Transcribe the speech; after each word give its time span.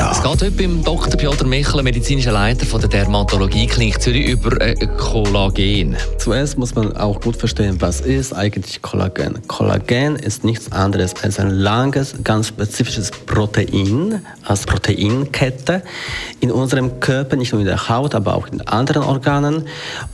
Es 0.00 0.22
geht 0.22 0.30
heute 0.30 0.50
beim 0.52 0.84
Dr. 0.84 1.16
Piotr 1.16 1.44
Michel, 1.44 1.82
medizinischer 1.82 2.30
Leiter 2.30 2.64
von 2.64 2.80
der 2.80 2.88
Dermatologie 2.88 3.66
Klinik 3.66 4.00
Zürich, 4.00 4.28
über 4.28 4.60
äh, 4.60 4.74
Kollagen. 4.96 5.96
Zuerst 6.18 6.56
muss 6.56 6.72
man 6.76 6.96
auch 6.96 7.20
gut 7.20 7.36
verstehen, 7.36 7.80
was 7.80 8.00
ist 8.00 8.32
eigentlich 8.32 8.80
Kollagen. 8.80 9.40
Kollagen 9.48 10.14
ist 10.14 10.44
nichts 10.44 10.70
anderes 10.70 11.16
als 11.22 11.40
ein 11.40 11.50
langes, 11.50 12.14
ganz 12.22 12.46
spezifisches 12.46 13.10
Protein 13.10 14.22
als 14.44 14.66
Proteinkette 14.66 15.82
in 16.38 16.52
unserem 16.52 17.00
Körper, 17.00 17.34
nicht 17.34 17.52
nur 17.52 17.60
in 17.60 17.66
der 17.66 17.88
Haut, 17.88 18.14
aber 18.14 18.36
auch 18.36 18.46
in 18.46 18.60
anderen 18.68 19.02
Organen. 19.02 19.64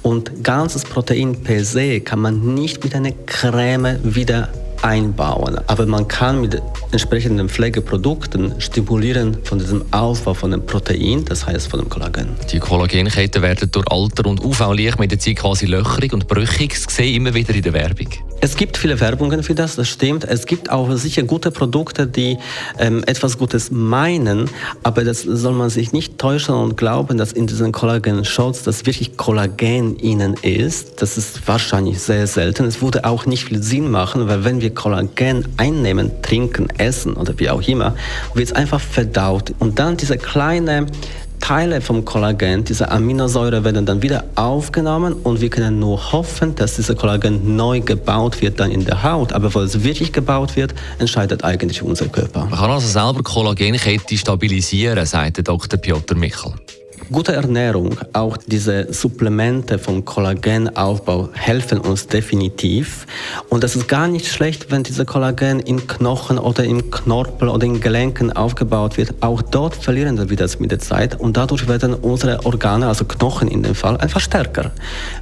Und 0.02 0.42
ganzes 0.42 0.84
Protein 0.84 1.42
per 1.42 1.62
se 1.62 2.00
kann 2.00 2.20
man 2.20 2.54
nicht 2.54 2.82
mit 2.82 2.94
einer 2.94 3.12
Creme 3.26 3.98
wieder 4.02 4.48
einbauen. 4.84 5.58
Aber 5.66 5.86
man 5.86 6.06
kann 6.06 6.42
mit 6.42 6.60
entsprechenden 6.92 7.48
Pflegeprodukten 7.48 8.60
stimulieren 8.60 9.38
von 9.42 9.58
diesem 9.58 9.84
Aufbau 9.92 10.34
von 10.34 10.50
dem 10.50 10.64
Protein, 10.66 11.24
das 11.24 11.46
heißt 11.46 11.68
von 11.68 11.80
dem 11.80 11.88
Kollagen. 11.88 12.28
Die 12.52 12.58
Kollagenketten 12.60 13.42
werden 13.42 13.70
durch 13.72 13.86
Alter 13.90 14.26
und 14.28 14.44
UV-Licht 14.44 15.00
mit 15.00 15.10
der 15.10 15.18
Zeit 15.18 15.36
quasi 15.36 15.66
löchrig 15.66 16.12
und 16.12 16.28
brüchig. 16.28 16.74
Das 16.84 16.94
sehe 16.94 17.14
immer 17.14 17.32
wieder 17.32 17.54
in 17.54 17.62
der 17.62 17.72
Werbung. 17.72 18.08
Es 18.44 18.56
gibt 18.56 18.76
viele 18.76 19.00
Werbungen 19.00 19.42
für 19.42 19.54
das, 19.54 19.74
das 19.74 19.88
stimmt. 19.88 20.24
Es 20.24 20.44
gibt 20.44 20.70
auch 20.70 20.94
sicher 20.96 21.22
gute 21.22 21.50
Produkte, 21.50 22.06
die 22.06 22.36
ähm, 22.78 23.02
etwas 23.06 23.38
Gutes 23.38 23.70
meinen, 23.70 24.50
aber 24.82 25.02
das 25.02 25.22
soll 25.22 25.54
man 25.54 25.70
sich 25.70 25.92
nicht 25.92 26.18
täuschen 26.18 26.54
und 26.54 26.76
glauben, 26.76 27.16
dass 27.16 27.32
in 27.32 27.46
diesen 27.46 27.72
Kollagen-Shots 27.72 28.62
das 28.64 28.84
wirklich 28.84 29.16
Kollagen 29.16 29.96
innen 29.96 30.34
ist. 30.42 31.00
Das 31.00 31.16
ist 31.16 31.48
wahrscheinlich 31.48 32.00
sehr 32.00 32.26
selten. 32.26 32.66
Es 32.66 32.82
würde 32.82 33.06
auch 33.06 33.24
nicht 33.24 33.46
viel 33.46 33.62
Sinn 33.62 33.90
machen, 33.90 34.28
weil 34.28 34.44
wenn 34.44 34.60
wir 34.60 34.74
Kollagen 34.74 35.48
einnehmen, 35.56 36.10
trinken, 36.20 36.68
essen 36.76 37.14
oder 37.14 37.38
wie 37.38 37.48
auch 37.48 37.66
immer, 37.66 37.96
wird 38.34 38.48
es 38.48 38.52
einfach 38.52 38.80
verdaut. 38.82 39.54
Und 39.58 39.78
dann 39.78 39.96
diese 39.96 40.18
kleine 40.18 40.84
Teile 41.44 41.82
vom 41.82 42.06
Kollagen, 42.06 42.64
diese 42.64 42.90
Aminosäure 42.90 43.64
werden 43.64 43.84
dann 43.84 44.00
wieder 44.00 44.24
aufgenommen 44.34 45.12
und 45.12 45.42
wir 45.42 45.50
können 45.50 45.78
nur 45.78 46.10
hoffen, 46.10 46.54
dass 46.54 46.76
dieser 46.76 46.94
Kollagen 46.94 47.54
neu 47.54 47.80
gebaut 47.80 48.40
wird 48.40 48.58
dann 48.60 48.70
in 48.70 48.86
der 48.86 49.02
Haut. 49.02 49.34
Aber 49.34 49.54
wo 49.54 49.60
es 49.60 49.84
wirklich 49.84 50.10
gebaut 50.10 50.56
wird, 50.56 50.74
entscheidet 50.98 51.44
eigentlich 51.44 51.82
unser 51.82 52.06
Körper. 52.08 52.46
Man 52.46 52.58
kann 52.58 52.70
also 52.70 52.88
selber 52.88 53.22
Kollagenkette 53.22 54.16
stabilisieren, 54.16 55.04
sagt 55.04 55.46
Dr. 55.46 55.78
Piotr 55.78 56.14
Michel. 56.14 56.54
Gute 57.12 57.32
Ernährung, 57.34 57.98
auch 58.14 58.38
diese 58.38 58.92
Supplemente 58.92 59.78
vom 59.78 60.04
Kollagenaufbau 60.06 61.28
helfen 61.34 61.78
uns 61.78 62.06
definitiv. 62.06 63.06
Und 63.50 63.62
das 63.62 63.76
ist 63.76 63.88
gar 63.88 64.08
nicht 64.08 64.26
schlecht, 64.26 64.70
wenn 64.70 64.84
dieser 64.84 65.04
Kollagen 65.04 65.60
in 65.60 65.86
Knochen 65.86 66.38
oder 66.38 66.64
im 66.64 66.90
Knorpel 66.90 67.48
oder 67.48 67.66
in 67.66 67.80
Gelenken 67.80 68.32
aufgebaut 68.32 68.96
wird. 68.96 69.14
Auch 69.20 69.42
dort 69.42 69.76
verlieren 69.76 70.30
wir 70.30 70.36
das 70.36 70.58
mit 70.60 70.70
der 70.70 70.78
Zeit 70.78 71.20
und 71.20 71.36
dadurch 71.36 71.68
werden 71.68 71.92
unsere 71.92 72.44
Organe, 72.46 72.86
also 72.86 73.04
Knochen 73.04 73.48
in 73.48 73.62
dem 73.62 73.74
Fall, 73.74 73.98
einfach 73.98 74.20
stärker. 74.20 74.72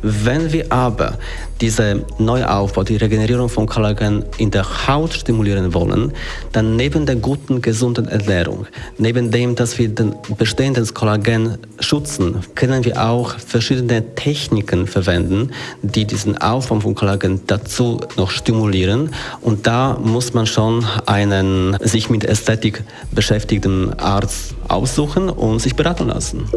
Wenn 0.02 0.52
wir 0.52 0.72
aber 0.72 1.18
diese 1.60 2.04
Neuaufbau, 2.18 2.84
die 2.84 2.96
Regenerierung 2.96 3.48
von 3.48 3.66
Kollagen 3.66 4.24
in 4.38 4.50
der 4.50 4.86
Haut 4.86 5.14
stimulieren 5.14 5.74
wollen, 5.74 6.12
dann 6.52 6.76
neben 6.76 7.06
der 7.06 7.16
guten, 7.16 7.60
gesunden 7.60 8.08
Ernährung, 8.08 8.66
neben 8.98 9.30
dem, 9.30 9.54
dass 9.54 9.78
wir 9.78 9.88
den 9.88 10.14
bestehenden 10.38 10.92
Kollagen 10.92 11.58
schützen, 11.82 12.42
können 12.54 12.84
wir 12.84 13.02
auch 13.02 13.38
verschiedene 13.38 14.14
Techniken 14.14 14.86
verwenden, 14.86 15.50
die 15.82 16.04
diesen 16.04 16.38
Aufbau 16.38 16.78
von 16.80 16.94
Kollagen 16.94 17.40
dazu 17.46 18.00
noch 18.16 18.30
stimulieren. 18.30 19.14
Und 19.40 19.66
da 19.66 19.98
muss 20.02 20.34
man 20.34 20.46
schon 20.46 20.86
einen 21.06 21.76
sich 21.80 22.10
mit 22.10 22.24
Ästhetik 22.24 22.84
beschäftigten 23.10 23.92
Arzt 23.98 24.54
aussuchen 24.68 25.28
und 25.28 25.58
sich 25.60 25.74
beraten 25.74 26.06
lassen. 26.08 26.48